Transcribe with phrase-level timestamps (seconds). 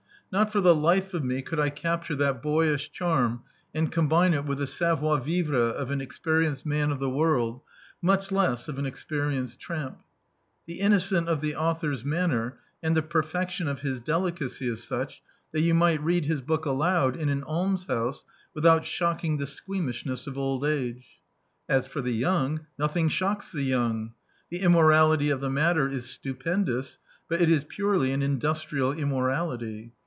[0.33, 3.43] Not for the life of me could I capture that boyish charm
[3.75, 7.59] and combine it with the savoir vivre of an experienced man of the world,
[8.01, 9.99] much less of an experienced cramp.
[10.67, 15.59] The iimocence of the author's manner and the perfection of his delicacy is such, that
[15.63, 18.23] you might read his book aloud in an ahnshouse
[18.53, 21.19] without shocking the squeamishness of old age.
[21.67, 24.13] As for the young, nothing shocks the young.
[24.49, 29.91] The immorality of the matter is stupen dous; but it is purely an industrial immorality.